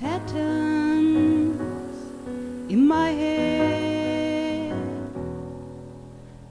[0.00, 1.60] patterns
[2.70, 4.74] in my head,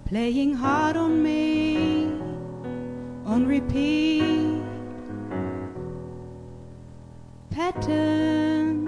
[0.05, 2.05] playing hard on me
[3.26, 4.62] on repeat.
[7.51, 8.87] Patterns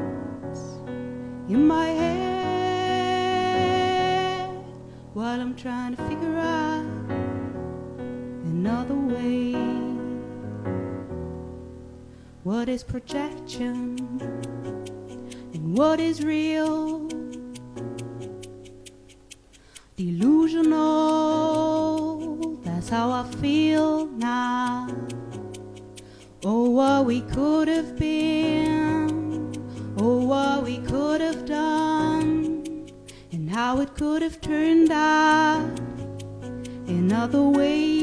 [1.48, 2.18] in my head
[5.14, 6.86] while I'm trying to figure out
[8.44, 9.57] another way.
[12.58, 14.00] What is projection
[15.54, 17.08] and what is real?
[19.96, 20.66] Delusional,
[22.64, 24.88] that's how I feel now.
[26.44, 29.54] Oh, what we could have been,
[30.00, 32.90] oh, what we could have done,
[33.32, 35.80] and how it could have turned out
[36.88, 37.97] another way.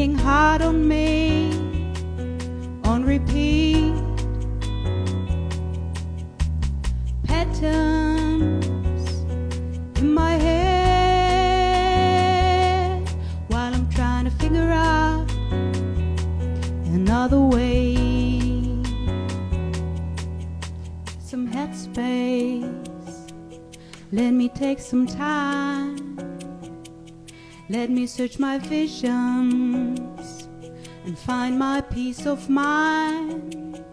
[0.00, 1.52] Playing hard on me
[2.84, 3.92] on repeat.
[7.24, 9.06] Patterns
[9.98, 11.76] in my head
[13.48, 15.30] while I'm trying to figure out
[16.94, 17.94] another way.
[21.18, 22.64] Some headspace.
[24.12, 26.00] Let me take some time.
[27.68, 29.69] Let me search my visions and
[31.30, 33.84] find my peace of mind.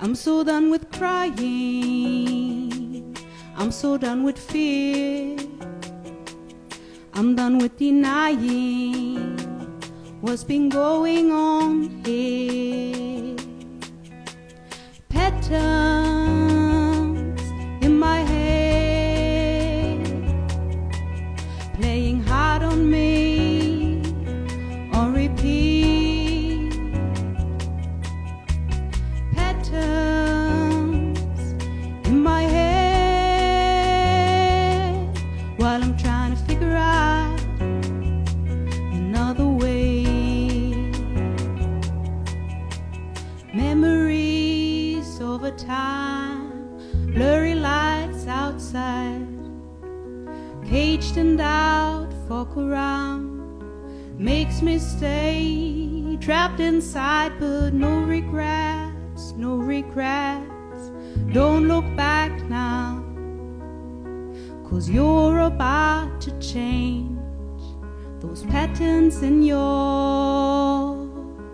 [0.00, 1.46] I'm so done with crying.
[3.56, 5.36] I'm so done with fear.
[7.14, 9.38] I'm done with denying
[10.22, 13.36] what's been going on here.
[15.08, 16.19] Patterns
[29.70, 30.09] Patterns
[64.80, 67.20] cause you're about to change
[68.20, 70.96] those patterns in your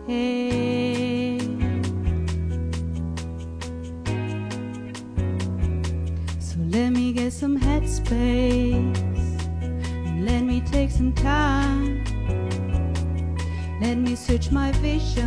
[0.06, 1.40] head.
[6.38, 8.96] So let me get some headspace
[10.06, 12.04] and let me take some time.
[13.80, 15.25] Let me search my visions,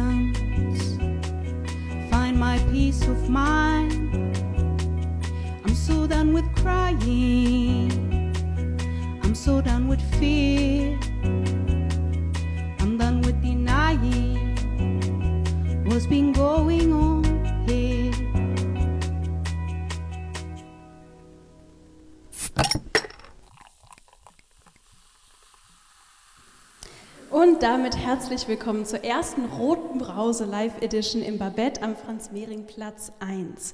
[27.89, 33.73] damit herzlich willkommen zur ersten Roten Brause Live Edition im Babette am Franz-Mehring-Platz 1.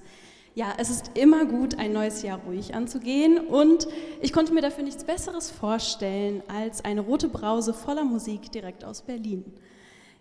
[0.54, 3.90] Ja, es ist immer gut, ein neues Jahr ruhig anzugehen und
[4.22, 9.02] ich konnte mir dafür nichts Besseres vorstellen als eine rote Brause voller Musik direkt aus
[9.02, 9.44] Berlin.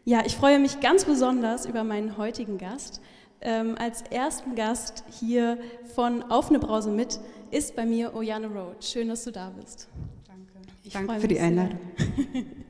[0.05, 3.01] Ja, ich freue mich ganz besonders über meinen heutigen Gast.
[3.43, 5.57] Ähm, als ersten Gast hier
[5.95, 7.21] von Auf eine Brause mit
[7.53, 8.85] ist bei mir Oyane Road.
[8.85, 9.87] Schön, dass du da bist.
[10.27, 10.69] Danke.
[10.83, 11.39] Ich Danke für die.
[11.39, 11.79] Einladung.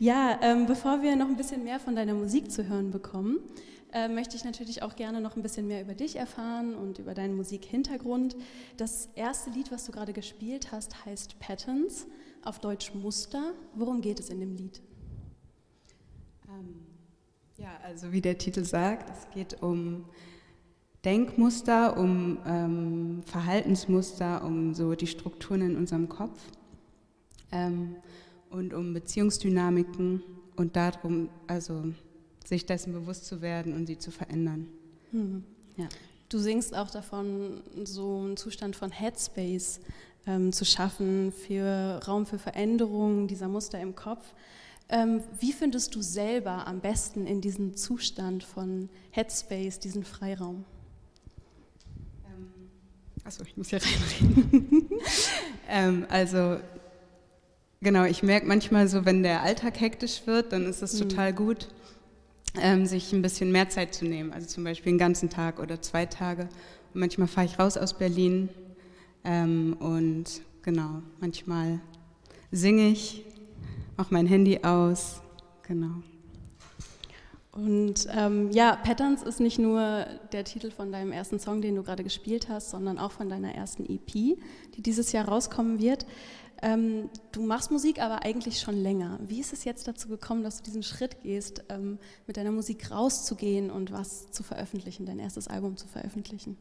[0.00, 3.40] Ja, ähm, bevor wir noch ein bisschen mehr von deiner Musik zu hören bekommen,
[3.92, 7.14] äh, möchte ich natürlich auch gerne noch ein bisschen mehr über dich erfahren und über
[7.14, 8.36] deinen Musikhintergrund.
[8.76, 12.06] Das erste Lied, was du gerade gespielt hast, heißt Patterns,
[12.44, 13.54] auf Deutsch Muster.
[13.74, 14.80] Worum geht es in dem Lied?
[16.48, 16.86] Ähm,
[17.56, 20.04] ja, also wie der Titel sagt, es geht um
[21.04, 26.38] Denkmuster, um ähm, Verhaltensmuster, um so die Strukturen in unserem Kopf
[27.50, 27.96] ähm,
[28.50, 30.22] und um Beziehungsdynamiken
[30.56, 31.92] und darum, also
[32.44, 34.68] sich dessen bewusst zu werden und sie zu verändern.
[35.10, 35.44] Hm.
[35.76, 35.88] Ja.
[36.28, 39.80] Du singst auch davon, so einen Zustand von Headspace
[40.26, 44.34] ähm, zu schaffen, für Raum für Veränderungen dieser Muster im Kopf.
[44.90, 50.64] Ähm, wie findest du selber am besten in diesen Zustand von Headspace, diesen Freiraum?
[53.28, 54.88] Achso, ich muss hier reinreden.
[55.68, 56.58] ähm, also
[57.80, 61.08] genau, ich merke manchmal so, wenn der Alltag hektisch wird, dann ist es mhm.
[61.08, 61.68] total gut,
[62.60, 64.32] ähm, sich ein bisschen mehr Zeit zu nehmen.
[64.32, 66.48] Also zum Beispiel einen ganzen Tag oder zwei Tage.
[66.94, 68.48] Und manchmal fahre ich raus aus Berlin
[69.24, 71.80] ähm, und genau, manchmal
[72.50, 73.24] singe ich,
[73.96, 75.20] mache mein Handy aus.
[75.66, 76.02] Genau.
[77.52, 81.82] Und ähm, ja, Patterns ist nicht nur der Titel von deinem ersten Song, den du
[81.82, 86.06] gerade gespielt hast, sondern auch von deiner ersten EP, die dieses Jahr rauskommen wird.
[86.60, 89.18] Ähm, du machst Musik aber eigentlich schon länger.
[89.26, 92.90] Wie ist es jetzt dazu gekommen, dass du diesen Schritt gehst, ähm, mit deiner Musik
[92.90, 96.56] rauszugehen und was zu veröffentlichen, dein erstes Album zu veröffentlichen?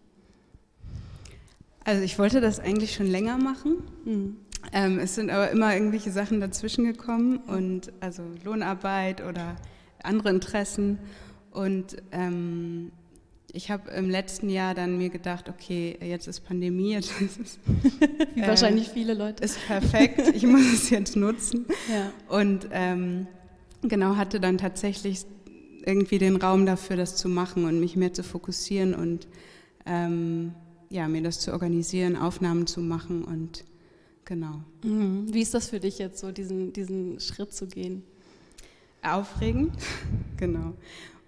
[1.83, 3.77] Also ich wollte das eigentlich schon länger machen.
[4.05, 4.37] Mhm.
[4.71, 9.55] Ähm, es sind aber immer irgendwelche Sachen dazwischen gekommen und also Lohnarbeit oder
[10.03, 10.99] andere Interessen.
[11.51, 12.91] Und ähm,
[13.53, 17.59] ich habe im letzten Jahr dann mir gedacht, okay, jetzt ist Pandemie, jetzt ist
[18.33, 19.43] Wie äh, wahrscheinlich viele Leute.
[19.43, 21.65] Ist perfekt, ich muss es jetzt nutzen.
[21.91, 22.11] Ja.
[22.35, 23.27] Und ähm,
[23.81, 25.25] genau, hatte dann tatsächlich
[25.85, 29.27] irgendwie den Raum dafür, das zu machen und mich mehr zu fokussieren und
[29.85, 30.53] ähm,
[30.89, 33.63] ja, mir das zu organisieren, Aufnahmen zu machen und
[34.25, 34.61] genau.
[34.83, 35.33] Mhm.
[35.33, 38.03] Wie ist das für dich jetzt so, diesen, diesen Schritt zu gehen?
[39.15, 39.73] Aufregend,
[40.37, 40.73] genau.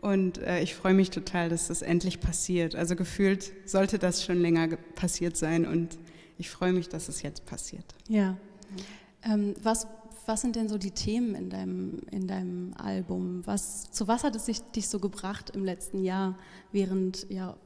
[0.02, 2.76] Und äh, ich freue mich total, dass das endlich passiert.
[2.76, 5.98] Also gefühlt sollte das schon länger passiert sein und
[6.38, 7.84] ich freue mich, dass es jetzt passiert.
[8.08, 8.38] Ja.
[9.24, 9.88] Ähm, was,
[10.26, 13.42] was sind denn so die Themen in deinem, in deinem Album?
[13.46, 16.38] Was, zu was hat es dich, dich so gebracht im letzten Jahr,
[16.72, 17.58] während ja,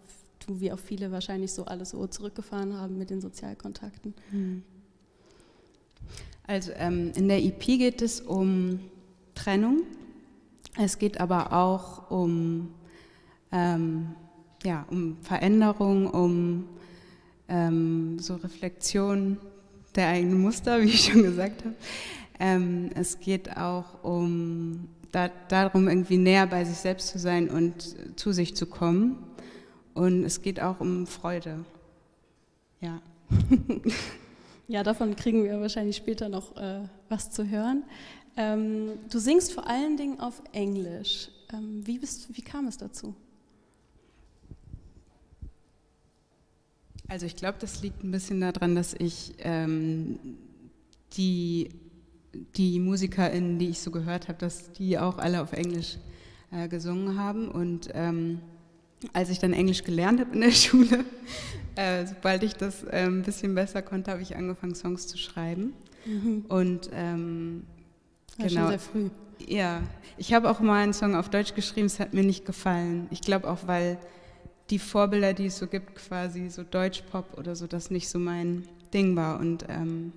[0.47, 4.15] du wie auch viele wahrscheinlich so alles so zurückgefahren haben mit den Sozialkontakten?
[4.31, 4.63] Hm.
[6.47, 8.79] Also ähm, in der EP geht es um
[9.35, 9.83] Trennung.
[10.77, 12.73] Es geht aber auch um,
[13.51, 14.15] ähm,
[14.63, 16.67] ja, um Veränderung, um
[17.47, 19.37] ähm, so Reflexion
[19.95, 21.75] der eigenen Muster, wie ich schon gesagt habe.
[22.39, 27.95] Ähm, es geht auch um da, darum, irgendwie näher bei sich selbst zu sein und
[28.19, 29.17] zu sich zu kommen.
[29.93, 31.63] Und es geht auch um Freude.
[32.81, 32.99] Ja.
[34.67, 36.79] ja, davon kriegen wir wahrscheinlich später noch äh,
[37.09, 37.83] was zu hören.
[38.35, 41.29] Ähm, du singst vor allen Dingen auf Englisch.
[41.53, 43.15] Ähm, wie, bist, wie kam es dazu?
[47.07, 50.17] Also ich glaube, das liegt ein bisschen daran, dass ich ähm,
[51.13, 51.69] die,
[52.55, 55.97] die MusikerInnen, die ich so gehört habe, dass die auch alle auf Englisch
[56.51, 57.49] äh, gesungen haben.
[57.49, 58.39] Und ähm,
[59.11, 61.05] als ich dann Englisch gelernt habe in der Schule,
[61.75, 65.73] äh, sobald ich das äh, ein bisschen besser konnte, habe ich angefangen, Songs zu schreiben.
[66.05, 66.45] Mhm.
[66.47, 67.63] Und ähm,
[68.37, 68.61] ja, genau.
[68.61, 69.09] Schon sehr früh.
[69.47, 69.81] Ja,
[70.17, 73.07] ich habe auch mal einen Song auf Deutsch geschrieben, es hat mir nicht gefallen.
[73.11, 73.97] Ich glaube auch, weil
[74.69, 78.67] die Vorbilder, die es so gibt, quasi so Deutschpop oder so, das nicht so mein
[78.93, 79.39] Ding war.
[79.39, 80.13] Und ähm,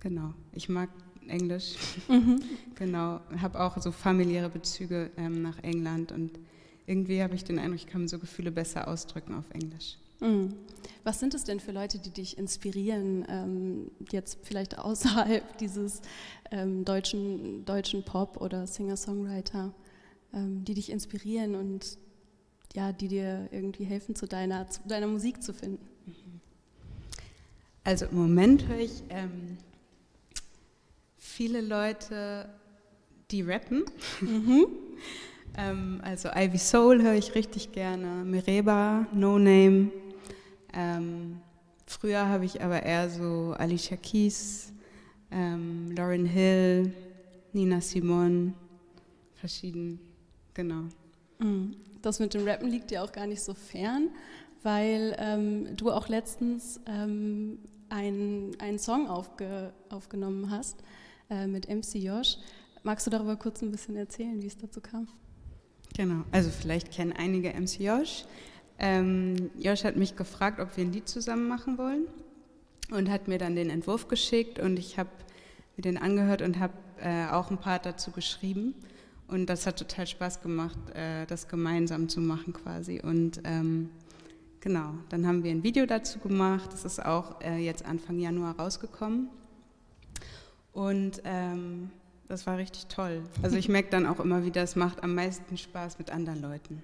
[0.00, 0.88] genau, ich mag
[1.28, 1.74] Englisch.
[2.08, 2.40] Mhm.
[2.74, 6.38] genau, habe auch so familiäre Bezüge ähm, nach England und
[6.86, 9.96] irgendwie habe ich den Eindruck, ich kann so Gefühle besser ausdrücken auf Englisch.
[10.24, 10.54] Mhm.
[11.04, 16.00] Was sind es denn für Leute, die dich inspirieren, ähm, jetzt vielleicht außerhalb dieses
[16.50, 19.74] ähm, deutschen, deutschen Pop oder Singer-Songwriter,
[20.32, 21.98] ähm, die dich inspirieren und
[22.74, 25.86] ja, die dir irgendwie helfen, zu deiner, zu deiner Musik zu finden?
[27.84, 29.58] Also im Moment höre ich ähm,
[31.18, 32.48] viele Leute,
[33.30, 33.84] die rappen.
[34.20, 34.66] Mhm.
[35.56, 39.92] Ähm, also Ivy Soul höre ich richtig gerne, Mereba, No Name.
[40.74, 41.40] Ähm,
[41.86, 44.72] früher habe ich aber eher so Alicia Keys,
[45.30, 46.92] ähm, Lauryn Hill,
[47.52, 48.54] Nina Simone,
[49.34, 50.00] verschieden,
[50.52, 50.84] genau.
[51.38, 51.76] Mhm.
[52.02, 54.10] Das mit dem Rappen liegt dir auch gar nicht so fern,
[54.62, 60.82] weil ähm, du auch letztens ähm, einen, einen Song aufge, aufgenommen hast
[61.30, 62.36] äh, mit MC Josh.
[62.82, 65.08] Magst du darüber kurz ein bisschen erzählen, wie es dazu kam?
[65.96, 68.24] Genau, also vielleicht kennen einige MC Josh.
[68.78, 72.06] Ähm, Josh hat mich gefragt, ob wir ein Lied zusammen machen wollen
[72.90, 75.10] und hat mir dann den Entwurf geschickt und ich habe
[75.76, 78.74] mir den angehört und habe äh, auch ein Part dazu geschrieben.
[79.26, 83.00] Und das hat total Spaß gemacht, äh, das gemeinsam zu machen quasi.
[83.00, 83.90] Und ähm,
[84.60, 86.72] genau, dann haben wir ein Video dazu gemacht.
[86.72, 89.28] Das ist auch äh, jetzt Anfang Januar rausgekommen.
[90.72, 91.90] Und ähm,
[92.28, 93.22] das war richtig toll.
[93.42, 96.82] Also ich merke dann auch immer wieder, es macht am meisten Spaß mit anderen Leuten.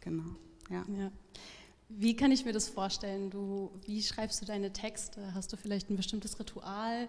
[0.00, 0.24] Genau.
[0.70, 0.84] Ja.
[0.96, 1.10] ja.
[1.88, 3.30] Wie kann ich mir das vorstellen?
[3.30, 5.34] Du, wie schreibst du deine Texte?
[5.34, 7.08] Hast du vielleicht ein bestimmtes Ritual,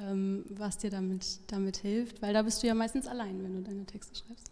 [0.00, 2.22] ähm, was dir damit, damit hilft?
[2.22, 4.50] Weil da bist du ja meistens allein, wenn du deine Texte schreibst.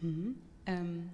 [0.00, 0.36] Mhm.
[0.66, 1.08] Ähm,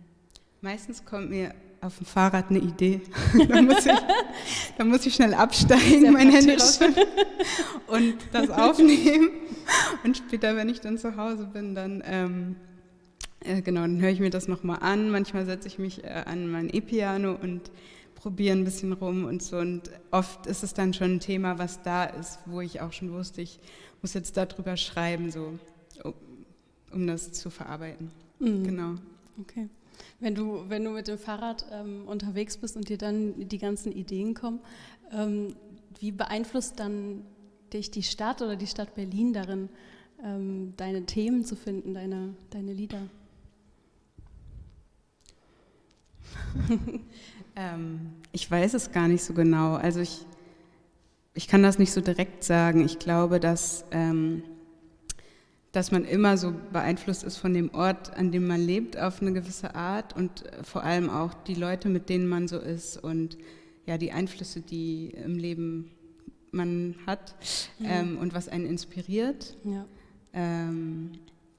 [0.61, 3.01] meistens kommt mir auf dem Fahrrad eine Idee.
[3.49, 3.99] da, muss ich,
[4.79, 6.95] da muss ich schnell absteigen, meine Hände rausholen
[7.89, 9.31] und das aufnehmen.
[10.05, 12.57] Und später, wenn ich dann zu Hause bin, dann, ähm,
[13.45, 15.11] äh, genau, dann höre ich mir das nochmal an.
[15.11, 17.71] Manchmal setze ich mich äh, an mein E-Piano und
[18.15, 19.59] probiere ein bisschen rum und so.
[19.59, 23.13] Und oft ist es dann schon ein Thema, was da ist, wo ich auch schon
[23.13, 23.59] wusste, ich
[24.01, 25.59] muss jetzt darüber schreiben, so,
[26.05, 26.15] um,
[26.93, 28.11] um das zu verarbeiten.
[28.39, 28.65] Mhm.
[28.65, 28.95] Genau.
[29.41, 29.69] Okay.
[30.21, 33.93] Wenn du, wenn du mit dem Fahrrad ähm, unterwegs bist und dir dann die ganzen
[33.93, 34.61] Ideen kommen,
[35.13, 35.55] ähm,
[35.99, 37.25] wie beeinflusst dann
[37.73, 39.69] dich die Stadt oder die Stadt Berlin darin,
[40.23, 43.01] ähm, deine Themen zu finden, deine, deine Lieder?
[47.55, 49.75] Ähm, ich weiß es gar nicht so genau.
[49.75, 50.25] Also ich,
[51.35, 52.83] ich kann das nicht so direkt sagen.
[52.83, 54.43] Ich glaube, dass ähm,
[55.73, 59.33] dass man immer so beeinflusst ist von dem Ort, an dem man lebt, auf eine
[59.33, 63.39] gewisse Art und äh, vor allem auch die Leute, mit denen man so ist und
[63.87, 65.91] ja, die Einflüsse, die im Leben
[66.53, 67.35] man hat
[67.79, 67.87] mhm.
[67.89, 69.57] ähm, und was einen inspiriert.
[69.65, 69.87] Ja.
[70.35, 71.13] Ähm,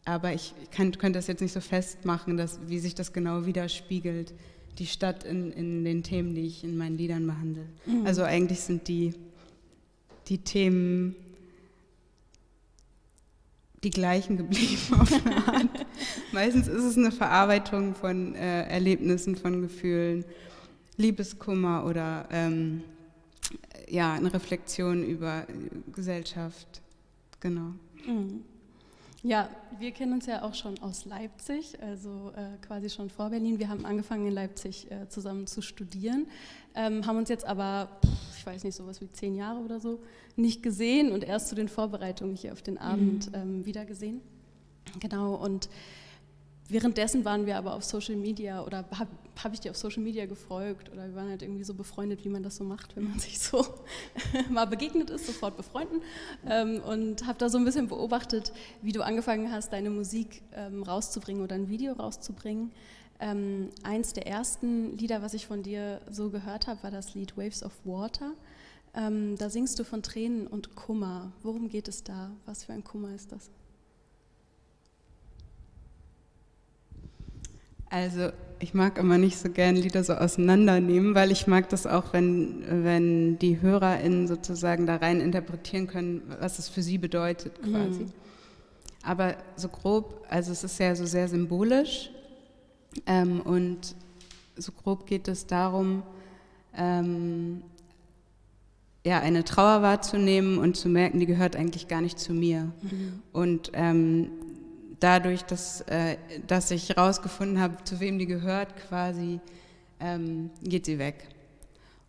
[0.05, 4.33] aber ich kann, könnte das jetzt nicht so festmachen, dass, wie sich das genau widerspiegelt,
[4.79, 7.65] die Stadt in, in den Themen, die ich in meinen Liedern behandle.
[7.85, 8.05] Mhm.
[8.05, 9.13] Also eigentlich sind die,
[10.27, 11.15] die Themen
[13.83, 15.85] die gleichen geblieben auf eine Art.
[16.31, 20.23] Meistens ist es eine Verarbeitung von äh, Erlebnissen, von Gefühlen,
[20.97, 22.81] Liebeskummer oder ähm,
[23.89, 25.45] ja, eine Reflexion über
[25.93, 26.81] Gesellschaft.
[27.39, 27.73] Genau.
[28.07, 28.41] Mhm.
[29.25, 29.49] Ja,
[29.79, 33.57] wir kennen uns ja auch schon aus Leipzig, also äh, quasi schon vor Berlin.
[33.57, 36.27] Wir haben angefangen in Leipzig äh, zusammen zu studieren,
[36.75, 37.87] ähm, haben uns jetzt aber,
[38.37, 40.01] ich weiß nicht, sowas wie zehn Jahre oder so,
[40.35, 43.35] nicht gesehen und erst zu den Vorbereitungen hier auf den Abend mhm.
[43.35, 44.19] ähm, wieder gesehen.
[44.99, 45.69] Genau, und
[46.69, 49.09] Währenddessen waren wir aber auf Social Media oder habe
[49.43, 52.29] hab ich dir auf Social Media gefolgt oder wir waren halt irgendwie so befreundet, wie
[52.29, 53.65] man das so macht, wenn man sich so
[54.49, 56.01] mal begegnet ist, sofort befreunden.
[56.47, 60.83] Ähm, und habe da so ein bisschen beobachtet, wie du angefangen hast, deine Musik ähm,
[60.83, 62.71] rauszubringen oder ein Video rauszubringen.
[63.19, 67.37] Ähm, eins der ersten Lieder, was ich von dir so gehört habe, war das Lied
[67.37, 68.33] Waves of Water.
[68.95, 71.33] Ähm, da singst du von Tränen und Kummer.
[71.41, 72.31] Worum geht es da?
[72.45, 73.49] Was für ein Kummer ist das?
[77.93, 82.11] Also ich mag immer nicht so gern Lieder so auseinandernehmen, weil ich mag das auch,
[82.11, 88.05] wenn, wenn die HörerInnen sozusagen da rein interpretieren können, was es für sie bedeutet quasi.
[88.05, 88.13] Mhm.
[89.03, 92.09] Aber so grob, also es ist ja so sehr symbolisch
[93.05, 93.95] ähm, und
[94.55, 96.01] so grob geht es darum,
[96.75, 97.61] ähm,
[99.05, 102.71] ja, eine Trauer wahrzunehmen und zu merken, die gehört eigentlich gar nicht zu mir.
[102.81, 103.21] Mhm.
[103.33, 104.31] Und ähm,
[105.03, 106.17] dadurch, dass, äh,
[106.47, 109.39] dass ich herausgefunden habe, zu wem die gehört, quasi,
[109.99, 111.27] ähm, geht sie weg.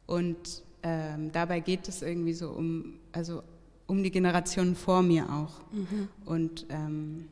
[0.07, 3.43] Und ähm, dabei geht es irgendwie so um, also
[3.87, 5.61] um die Generationen vor mir auch.
[5.73, 6.09] Mhm.
[6.25, 7.29] Und ähm,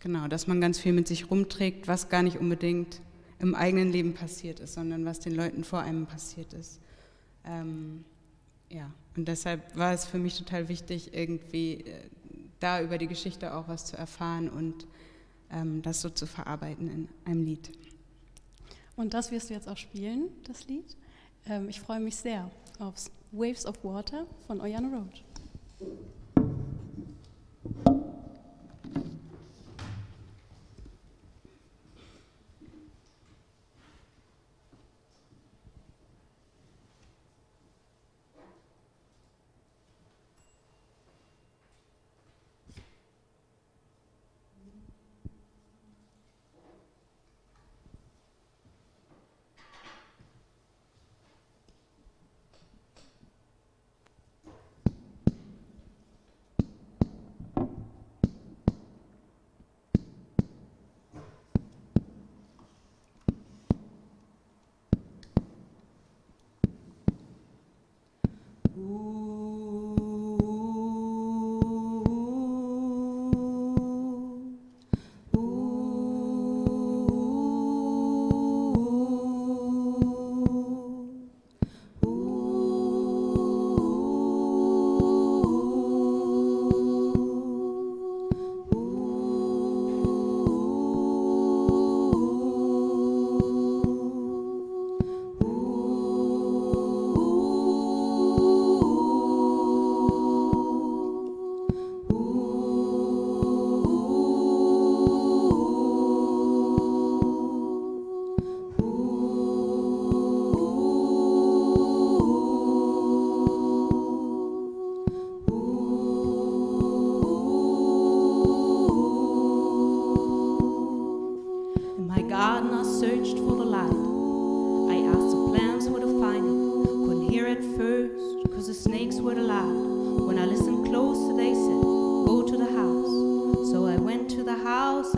[0.00, 3.00] genau, dass man ganz viel mit sich rumträgt, was gar nicht unbedingt
[3.38, 6.80] im eigenen Leben passiert ist, sondern was den Leuten vor einem passiert ist.
[7.44, 8.04] Ähm,
[8.70, 12.00] ja, und deshalb war es für mich total wichtig, irgendwie äh,
[12.60, 14.86] da über die Geschichte auch was zu erfahren und
[15.50, 17.70] ähm, das so zu verarbeiten in einem Lied.
[18.96, 20.96] Und das wirst du jetzt auch spielen, das Lied.
[21.46, 22.94] Ähm, ich freue mich sehr auf
[23.32, 25.24] Waves of Water von Oyana Roach.
[68.86, 69.25] Ooh.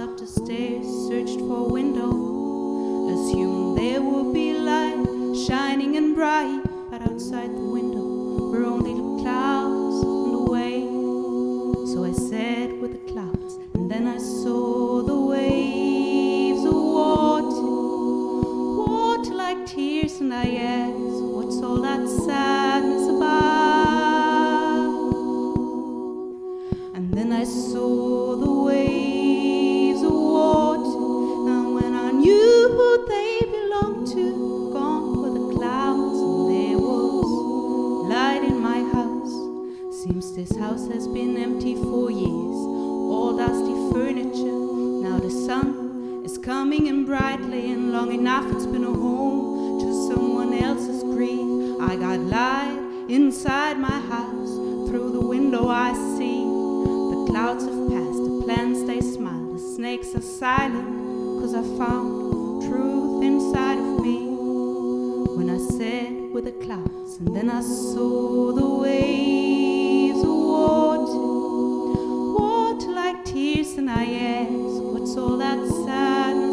[0.09, 2.11] Up the stairs, searched for window.
[3.13, 5.05] Assumed there would be light,
[5.47, 6.63] shining and bright.
[6.91, 11.93] But outside the window were only the clouds and the waves.
[11.93, 17.69] So I sat with the clouds, and then I saw the waves of water.
[18.79, 21.08] Water like tears, and I asked,
[46.43, 51.81] coming in brightly, and long enough it's been a home to someone else's grief.
[51.81, 54.57] I got light inside my house,
[54.89, 56.45] through the window I see.
[56.45, 62.63] The clouds have passed, the plants they smile, the snakes are silent, cause I found
[62.63, 64.29] truth inside of me.
[65.37, 71.19] When I sat with the clouds, and then I saw the waves of water,
[72.39, 76.48] water like tears, and I asked, so that's sad.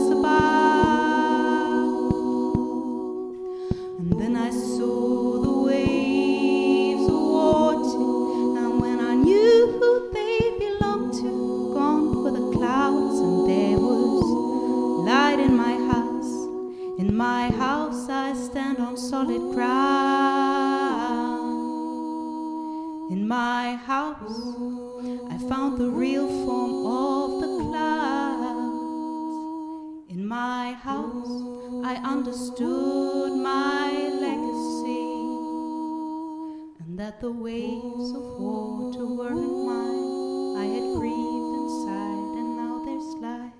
[37.15, 40.57] That the waves of water weren't mine.
[40.57, 41.13] I had grief
[41.59, 43.51] inside, and now there's light.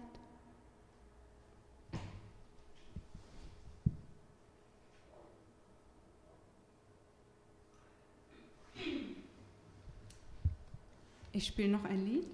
[11.31, 12.25] Ich spiele noch ein Lied.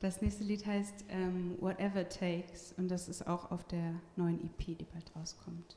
[0.00, 4.78] Das nächste Lied heißt ähm, Whatever Takes und das ist auch auf der neuen EP,
[4.78, 5.76] die bald rauskommt.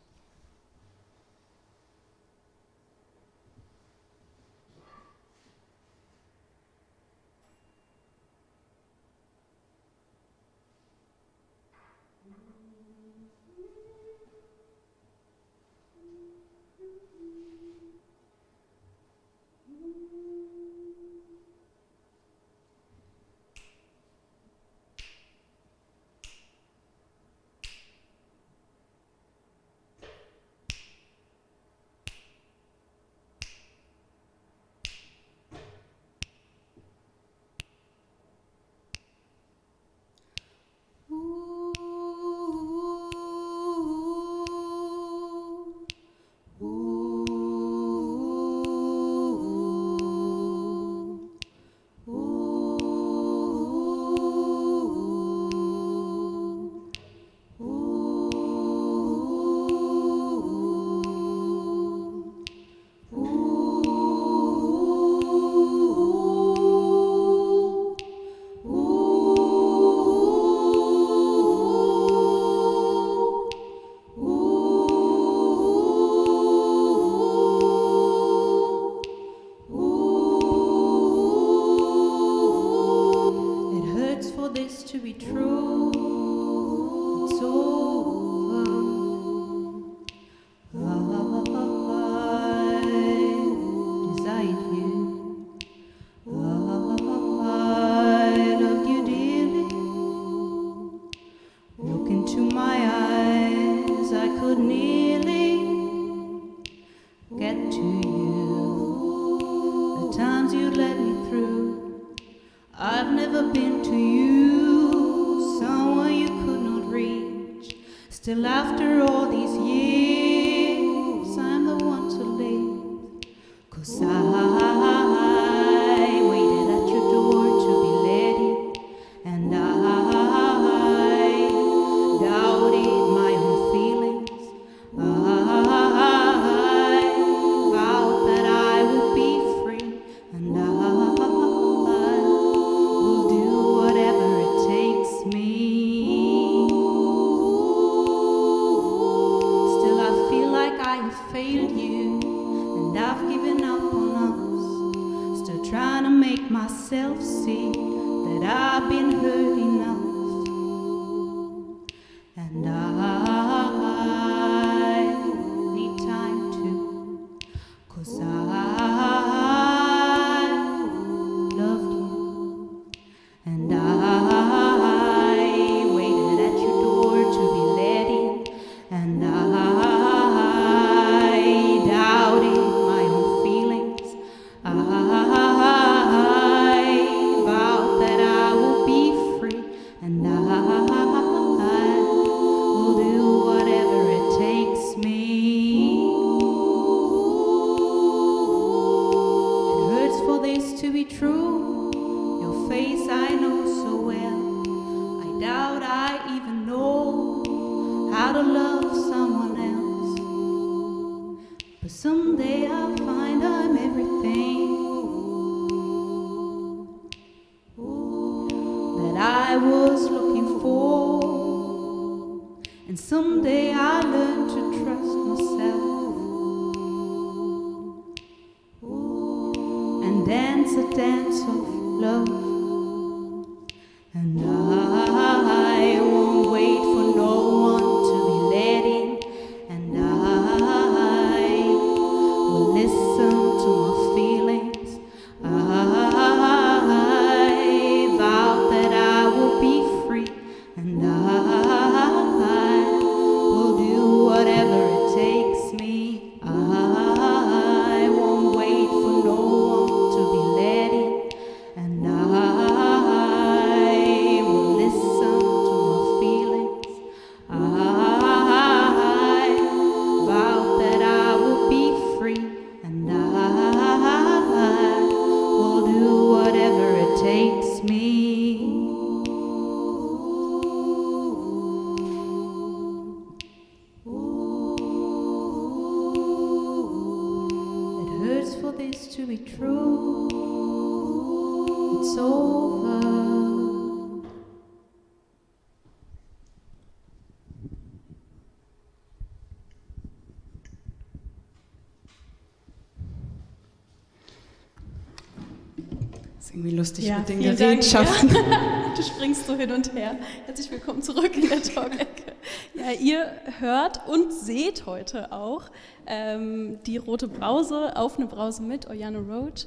[306.94, 307.82] Lustig Ja, mit den vielen Dank.
[307.82, 308.30] Gerätschaften.
[308.96, 310.16] Du springst so hin und her.
[310.46, 312.34] Herzlich willkommen zurück in der Talk-Ecke.
[312.76, 315.72] Ja, ihr hört und seht heute auch
[316.06, 319.66] ähm, die rote Brause, auf eine Brause mit Oyano Roach.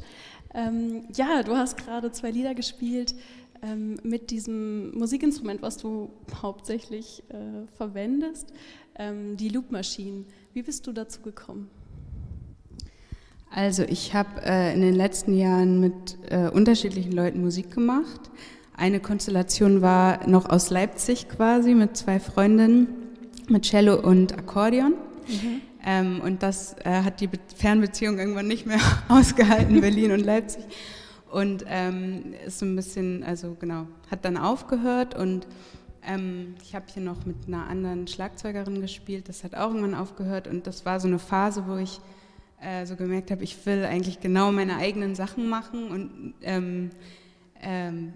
[0.55, 3.17] Ähm, ja, du hast gerade zwei Lieder gespielt
[3.61, 8.53] ähm, mit diesem Musikinstrument, was du hauptsächlich äh, verwendest,
[8.97, 10.27] ähm, die Loop-Maschinen.
[10.53, 11.69] Wie bist du dazu gekommen?
[13.51, 18.21] Also ich habe äh, in den letzten Jahren mit äh, unterschiedlichen Leuten Musik gemacht.
[18.77, 22.89] Eine Konstellation war noch aus Leipzig quasi mit zwei Freundinnen,
[23.49, 24.95] mit Cello und Akkordeon.
[25.85, 30.65] Ähm, und das äh, hat die Be Fernbeziehung irgendwann nicht mehr ausgehalten, Berlin und Leipzig.
[31.31, 35.47] Und ähm, ist so ein bisschen, also genau, hat dann aufgehört und
[36.07, 40.47] ähm, ich habe hier noch mit einer anderen Schlagzeugerin gespielt, das hat auch irgendwann aufgehört
[40.49, 42.01] und das war so eine Phase, wo ich
[42.61, 46.91] äh, so gemerkt habe, ich will eigentlich genau meine eigenen Sachen machen und ähm,
[47.61, 48.13] ähm,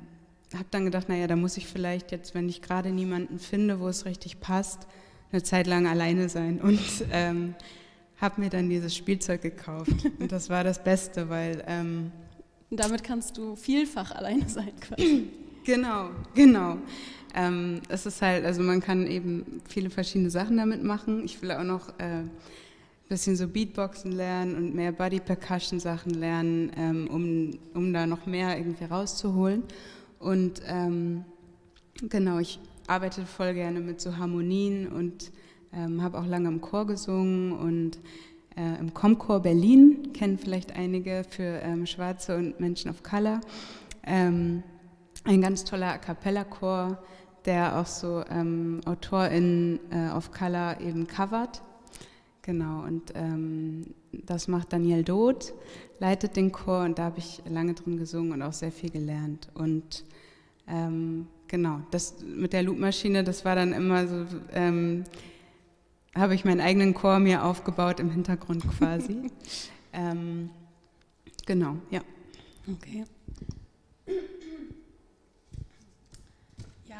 [0.54, 3.88] habe dann gedacht, naja, da muss ich vielleicht jetzt, wenn ich gerade niemanden finde, wo
[3.88, 4.86] es richtig passt,
[5.32, 6.80] eine Zeit lang alleine sein und
[7.12, 7.54] ähm,
[8.20, 12.10] habe mir dann dieses Spielzeug gekauft und das war das Beste, weil ähm,
[12.70, 15.28] damit kannst du vielfach alleine sein quasi.
[15.62, 16.78] Genau, genau.
[17.34, 21.22] Ähm, es ist halt, also man kann eben viele verschiedene Sachen damit machen.
[21.22, 22.24] Ich will auch noch äh,
[23.10, 28.24] bisschen so Beatboxen lernen und mehr Body Percussion Sachen lernen, ähm, um, um da noch
[28.24, 29.64] mehr irgendwie rauszuholen.
[30.20, 31.24] Und ähm,
[32.08, 35.32] genau, ich arbeite voll gerne mit so Harmonien und
[35.72, 37.98] ähm, habe auch lange im Chor gesungen und
[38.56, 43.40] äh, im Comchor Berlin, kennen vielleicht einige für ähm, Schwarze und Menschen of Color.
[44.06, 44.62] Ähm,
[45.24, 47.02] ein ganz toller A Cappella-Chor,
[47.44, 51.60] der auch so ähm, AutorInnen äh, of Color eben covert.
[52.42, 55.52] Genau, und ähm, das macht Daniel Doth,
[55.98, 59.48] leitet den Chor und da habe ich lange drin gesungen und auch sehr viel gelernt.
[59.54, 60.04] Und
[60.66, 65.04] ähm, genau, das mit der Loopmaschine, das war dann immer so, ähm,
[66.14, 69.30] habe ich meinen eigenen Chor mir aufgebaut im Hintergrund quasi.
[69.92, 70.48] ähm,
[71.44, 72.00] genau, ja.
[72.66, 73.04] Okay.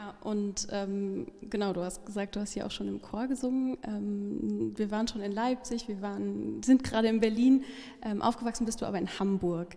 [0.01, 3.77] Ja, und ähm, genau, du hast gesagt, du hast ja auch schon im Chor gesungen.
[3.83, 7.65] Ähm, wir waren schon in Leipzig, wir waren, sind gerade in Berlin.
[8.01, 9.77] Ähm, aufgewachsen bist du aber in Hamburg.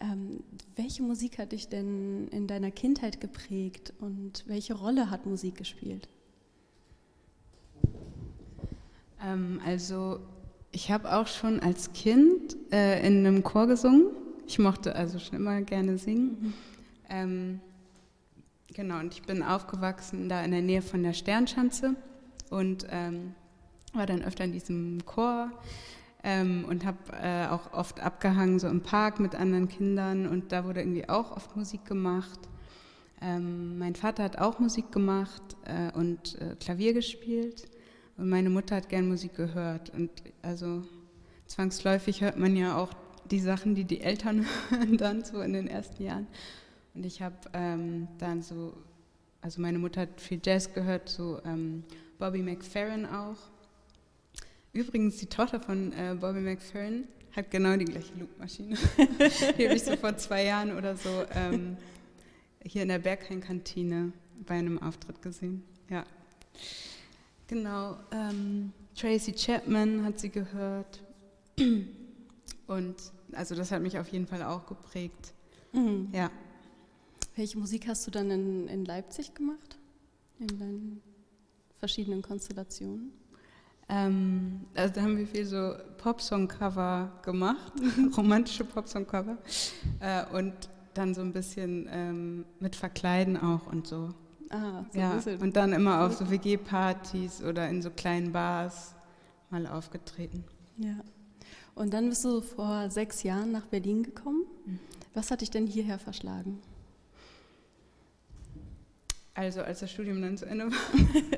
[0.00, 0.42] Ähm,
[0.74, 6.08] welche Musik hat dich denn in deiner Kindheit geprägt und welche Rolle hat Musik gespielt?
[9.22, 10.20] Ähm, also
[10.72, 14.06] ich habe auch schon als Kind äh, in einem Chor gesungen.
[14.46, 16.54] Ich mochte also schon immer gerne singen.
[17.10, 17.60] Mhm.
[18.78, 21.96] Genau, und ich bin aufgewachsen da in der Nähe von der Sternschanze
[22.48, 23.34] und ähm,
[23.92, 25.50] war dann öfter in diesem Chor
[26.22, 30.64] ähm, und habe äh, auch oft abgehangen, so im Park mit anderen Kindern und da
[30.64, 32.38] wurde irgendwie auch oft Musik gemacht.
[33.20, 37.64] Ähm, mein Vater hat auch Musik gemacht äh, und äh, Klavier gespielt
[38.16, 40.84] und meine Mutter hat gern Musik gehört und also
[41.48, 42.92] zwangsläufig hört man ja auch
[43.28, 46.28] die Sachen, die die Eltern hören dann so in den ersten Jahren.
[46.98, 48.76] Und ich habe ähm, dann so,
[49.40, 51.84] also meine Mutter hat viel Jazz gehört, so ähm,
[52.18, 53.36] Bobby McFerrin auch.
[54.72, 57.04] Übrigens, die Tochter von äh, Bobby McFerrin
[57.36, 58.74] hat genau die gleiche Loopmaschine.
[58.98, 61.76] die habe ich so vor zwei Jahren oder so ähm,
[62.64, 64.10] hier in der Berghain-Kantine
[64.44, 65.62] bei einem Auftritt gesehen.
[65.88, 66.04] Ja.
[67.46, 67.96] Genau.
[68.10, 71.00] Ähm, Tracy Chapman hat sie gehört.
[72.66, 72.96] Und
[73.30, 75.32] also das hat mich auf jeden Fall auch geprägt.
[75.72, 76.08] Mhm.
[76.12, 76.28] Ja.
[77.38, 79.78] Welche Musik hast du dann in, in Leipzig gemacht?
[80.40, 81.02] In deinen
[81.78, 83.12] verschiedenen Konstellationen?
[83.88, 87.72] Ähm, also da haben wir viel so Popsong-Cover gemacht,
[88.16, 89.38] romantische Popsong-Cover.
[90.00, 90.52] Äh, und
[90.94, 94.08] dann so ein bisschen ähm, mit Verkleiden auch und so.
[94.50, 98.96] Ah, so ja, und dann immer auf so WG-Partys oder in so kleinen Bars
[99.50, 100.42] mal aufgetreten.
[100.76, 100.96] Ja.
[101.76, 104.42] Und dann bist du vor sechs Jahren nach Berlin gekommen.
[104.66, 104.80] Mhm.
[105.14, 106.58] Was hat dich denn hierher verschlagen?
[109.38, 110.78] Also als das Studium dann zu Ende war.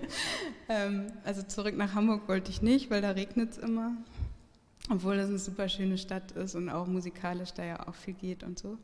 [0.71, 3.93] ähm, also zurück nach Hamburg wollte ich nicht, weil da regnet es immer.
[4.89, 8.43] Obwohl das eine super schöne Stadt ist und auch musikalisch da ja auch viel geht
[8.43, 8.79] und so.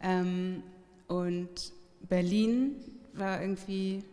[0.00, 0.62] Ähm,
[1.06, 1.74] und
[2.08, 2.76] Berlin
[3.12, 4.04] war irgendwie,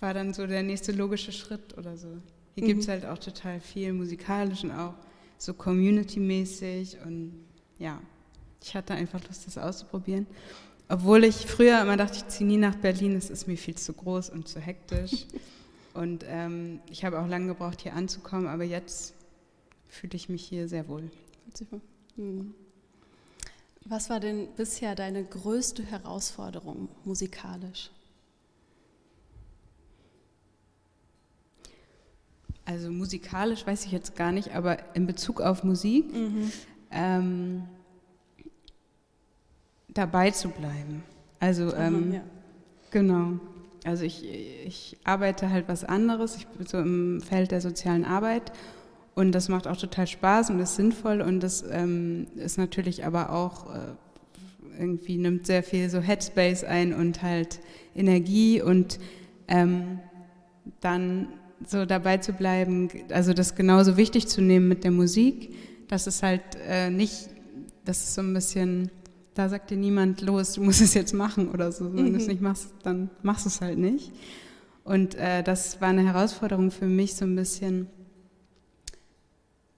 [0.00, 2.08] war dann so der nächste logische Schritt oder so.
[2.56, 2.66] Hier mhm.
[2.66, 4.94] gibt es halt auch total viel musikalisch und auch
[5.38, 7.46] so community-mäßig und
[7.78, 8.00] ja,
[8.60, 10.26] ich hatte einfach Lust, das auszuprobieren.
[10.88, 13.92] Obwohl ich früher immer dachte, ich ziehe nie nach Berlin, es ist mir viel zu
[13.92, 15.26] groß und zu hektisch.
[15.94, 19.14] und ähm, ich habe auch lange gebraucht, hier anzukommen, aber jetzt
[19.88, 21.10] fühle ich mich hier sehr wohl.
[22.16, 22.54] Hm.
[23.84, 27.90] Was war denn bisher deine größte Herausforderung musikalisch?
[32.64, 36.50] Also musikalisch weiß ich jetzt gar nicht, aber in Bezug auf Musik mhm.
[36.90, 37.62] ähm,
[39.96, 41.02] dabei zu bleiben.
[41.40, 42.20] Also ähm, ja.
[42.90, 43.38] genau.
[43.84, 44.24] Also ich,
[44.64, 46.36] ich arbeite halt was anderes.
[46.36, 48.52] Ich bin so im Feld der sozialen Arbeit
[49.14, 53.32] und das macht auch total Spaß und ist sinnvoll und das ähm, ist natürlich aber
[53.32, 53.78] auch äh,
[54.78, 57.60] irgendwie nimmt sehr viel so Headspace ein und halt
[57.94, 58.98] Energie und
[59.48, 60.00] ähm,
[60.80, 61.28] dann
[61.66, 65.54] so dabei zu bleiben, also das genauso wichtig zu nehmen mit der Musik,
[65.88, 67.28] dass es halt äh, nicht,
[67.84, 68.90] das ist so ein bisschen,
[69.36, 71.94] da sagt dir niemand, los, du musst es jetzt machen oder so.
[71.94, 72.12] Wenn mhm.
[72.12, 74.12] du es nicht machst, dann machst du es halt nicht.
[74.82, 77.88] Und äh, das war eine Herausforderung für mich, so ein bisschen,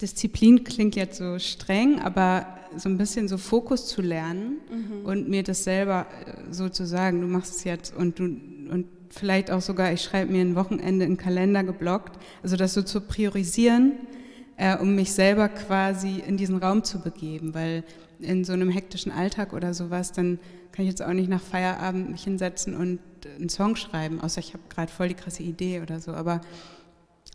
[0.01, 5.05] Disziplin klingt jetzt so streng, aber so ein bisschen so Fokus zu lernen mhm.
[5.05, 8.87] und mir das selber äh, so zu sagen, du machst es jetzt und du und
[9.11, 13.01] vielleicht auch sogar, ich schreibe mir ein Wochenende in Kalender geblockt, also das so zu
[13.01, 13.95] priorisieren,
[14.59, 17.85] äh, um mich selber quasi in diesen Raum zu begeben, weil
[18.19, 20.39] in so einem hektischen Alltag oder sowas, dann
[20.73, 22.99] kann ich jetzt auch nicht nach Feierabend mich hinsetzen und
[23.37, 26.41] einen Song schreiben, außer ich habe gerade voll die krasse Idee oder so, aber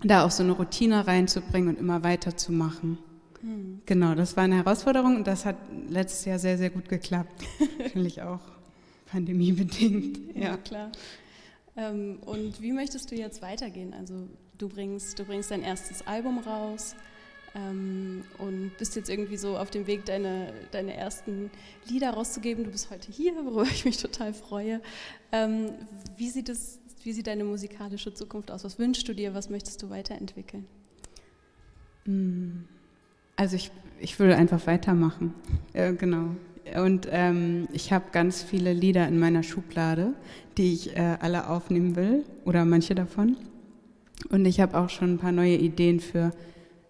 [0.03, 2.97] da auch so eine Routine reinzubringen und immer weiterzumachen.
[3.41, 3.81] Mhm.
[3.85, 5.55] Genau, das war eine Herausforderung und das hat
[5.89, 7.43] letztes Jahr sehr, sehr gut geklappt.
[7.79, 8.41] Natürlich auch
[9.07, 10.35] pandemiebedingt.
[10.35, 10.91] Ja, ja klar.
[11.77, 13.93] Ähm, und wie möchtest du jetzt weitergehen?
[13.93, 16.95] Also du bringst, du bringst dein erstes Album raus
[17.55, 21.51] ähm, und bist jetzt irgendwie so auf dem Weg, deine, deine ersten
[21.87, 22.63] Lieder rauszugeben.
[22.63, 24.81] Du bist heute hier, worüber ich mich total freue.
[25.31, 25.71] Ähm,
[26.17, 28.63] wie, sieht es, wie sieht deine musikalische Zukunft aus?
[28.63, 29.33] Was wünschst du dir?
[29.33, 30.65] Was möchtest du weiterentwickeln?
[32.05, 32.65] Hm.
[33.35, 35.33] Also ich, ich würde einfach weitermachen.
[35.73, 36.35] Äh, genau.
[36.75, 40.13] Und ähm, ich habe ganz viele Lieder in meiner Schublade,
[40.57, 43.37] die ich äh, alle aufnehmen will oder manche davon.
[44.29, 46.31] Und ich habe auch schon ein paar neue Ideen für,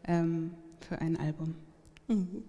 [0.08, 0.52] ähm,
[0.88, 1.56] für ein Album.
[2.08, 2.44] Mhm.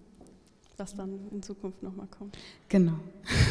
[0.77, 2.37] Was dann in Zukunft nochmal kommt.
[2.67, 2.99] Genau.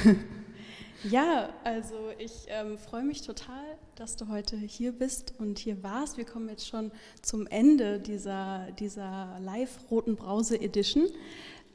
[1.04, 3.64] ja, also ich ähm, freue mich total,
[3.94, 6.18] dass du heute hier bist und hier warst.
[6.18, 6.90] Wir kommen jetzt schon
[7.22, 11.06] zum Ende dieser, dieser Live-Roten Brause Edition.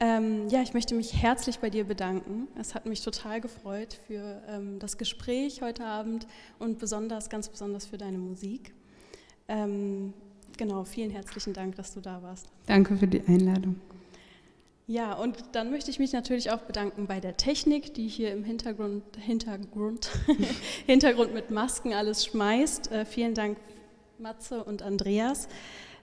[0.02, 2.48] Ähm, ja, ich möchte mich herzlich bei dir bedanken.
[2.58, 6.26] Es hat mich total gefreut für ähm, das Gespräch heute Abend
[6.58, 8.72] und besonders, ganz besonders für deine Musik.
[9.46, 10.14] Ähm,
[10.60, 12.46] genau, vielen herzlichen Dank, dass du da warst.
[12.66, 13.80] Danke für die Einladung.
[14.86, 18.44] Ja, und dann möchte ich mich natürlich auch bedanken bei der Technik, die hier im
[18.44, 20.10] Hintergrund, Hintergrund,
[20.86, 22.92] Hintergrund mit Masken alles schmeißt.
[22.92, 23.56] Äh, vielen Dank,
[24.18, 25.48] Matze und Andreas.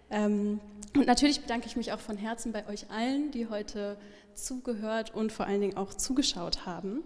[0.09, 0.59] Ähm,
[0.95, 3.95] und natürlich bedanke ich mich auch von Herzen bei euch allen, die heute
[4.33, 7.03] zugehört und vor allen Dingen auch zugeschaut haben.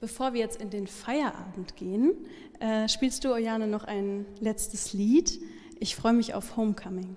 [0.00, 2.12] Bevor wir jetzt in den Feierabend gehen,
[2.60, 5.38] äh, spielst du, Oriane, noch ein letztes Lied.
[5.80, 7.16] Ich freue mich auf Homecoming.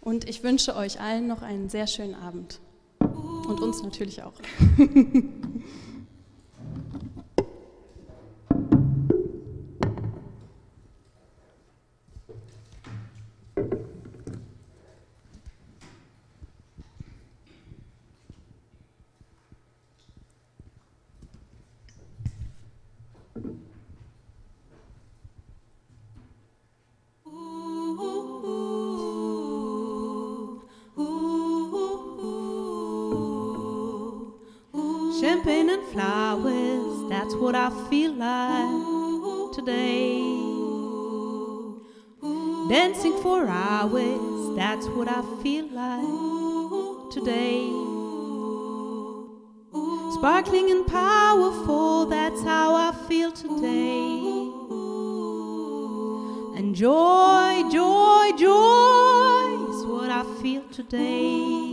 [0.00, 2.60] Und ich wünsche euch allen noch einen sehr schönen Abend.
[3.00, 4.34] Und uns natürlich auch.
[50.26, 54.18] Sparkling and powerful, that's how I feel today.
[56.58, 61.70] And joy, joy, joy is what I feel today.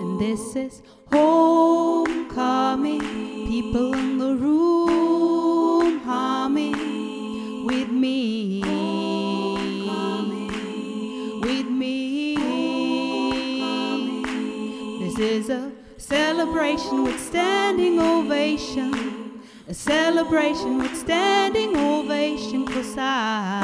[0.00, 0.80] And this is
[1.12, 3.00] homecoming.
[3.46, 4.83] People in the room
[16.04, 19.40] celebration with standing ovation.
[19.66, 22.66] A celebration with standing ovation.
[22.66, 23.62] Cause I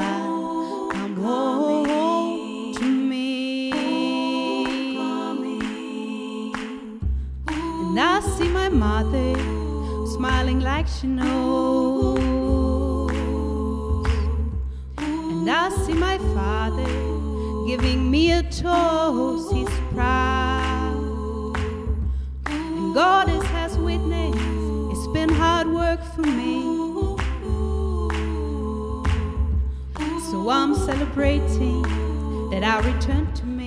[0.90, 3.72] come home to me.
[7.46, 9.34] And I see my mother
[10.16, 12.18] smiling like she knows.
[14.96, 16.86] And I see my father
[17.66, 19.52] giving me a toast.
[19.52, 20.29] He's proud.
[22.90, 24.36] And God has witnessed.
[24.90, 26.60] It's been hard work for me.
[30.28, 31.82] So I'm celebrating
[32.50, 33.59] that I returned to me.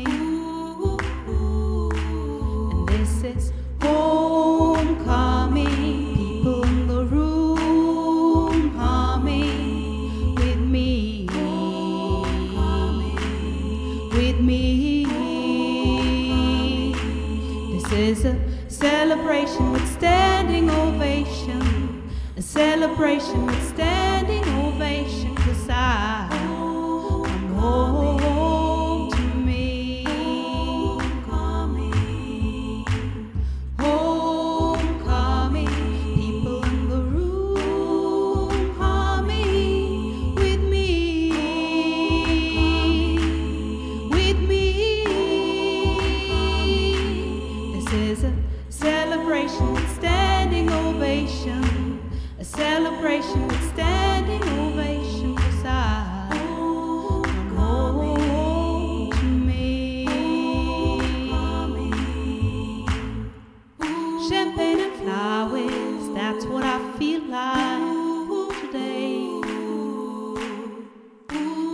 [64.33, 69.29] Champagne and flowers, that's what I feel like today.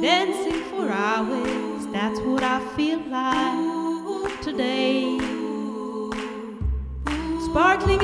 [0.02, 5.18] Dancing for hours, that's what I feel like today.
[7.46, 8.02] Sparkling